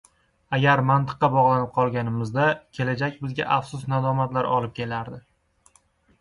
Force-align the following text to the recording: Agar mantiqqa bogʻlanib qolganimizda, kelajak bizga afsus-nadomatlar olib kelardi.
Agar 0.57 0.79
mantiqqa 0.91 1.27
bogʻlanib 1.35 1.69
qolganimizda, 1.75 2.47
kelajak 2.79 3.21
bizga 3.27 3.47
afsus-nadomatlar 3.57 4.51
olib 4.57 4.75
kelardi. 4.83 5.21